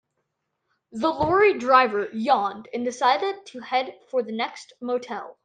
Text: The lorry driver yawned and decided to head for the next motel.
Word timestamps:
The 0.93 1.09
lorry 1.09 1.59
driver 1.59 2.09
yawned 2.11 2.67
and 2.73 2.83
decided 2.83 3.45
to 3.49 3.59
head 3.59 3.99
for 4.09 4.23
the 4.23 4.31
next 4.31 4.73
motel. 4.81 5.37